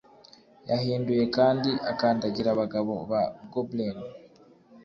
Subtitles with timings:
[0.69, 3.97] Yahinduye kandi akandagira abagabo ba goblin